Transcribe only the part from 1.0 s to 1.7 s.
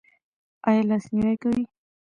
نیوی کوئ؟